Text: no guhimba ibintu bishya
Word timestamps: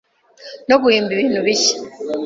no 0.69 0.75
guhimba 0.81 1.09
ibintu 1.13 1.39
bishya 1.45 1.75